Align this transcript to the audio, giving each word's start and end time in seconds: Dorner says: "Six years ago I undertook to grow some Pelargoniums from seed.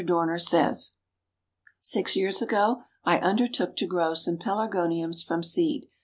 Dorner 0.03 0.39
says: 0.39 0.93
"Six 1.79 2.15
years 2.15 2.41
ago 2.41 2.81
I 3.03 3.19
undertook 3.19 3.75
to 3.75 3.85
grow 3.85 4.15
some 4.15 4.39
Pelargoniums 4.39 5.21
from 5.21 5.43
seed. 5.43 5.89